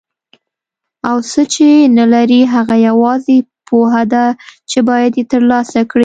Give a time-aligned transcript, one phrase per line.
[1.09, 1.67] او څه چې
[1.97, 4.25] نه لري هغه یوازې پوهه ده
[4.69, 5.99] چې باید یې ترلاسه کړي.